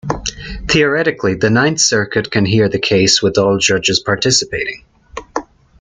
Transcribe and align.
Theoretically, 0.67 1.35
the 1.35 1.51
Ninth 1.51 1.79
Circuit 1.79 2.31
can 2.31 2.43
hear 2.43 2.67
the 2.67 2.79
case 2.79 3.21
with 3.21 3.37
all 3.37 3.59
judges 3.59 3.99
participating. 3.99 4.83